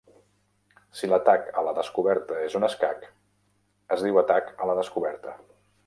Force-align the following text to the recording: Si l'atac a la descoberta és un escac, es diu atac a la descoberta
Si 0.99 1.09
l'atac 1.11 1.45
a 1.61 1.65
la 1.67 1.75
descoberta 1.79 2.39
és 2.47 2.57
un 2.61 2.67
escac, 2.69 3.07
es 3.97 4.07
diu 4.07 4.21
atac 4.27 4.53
a 4.65 4.71
la 4.73 4.81
descoberta 4.85 5.41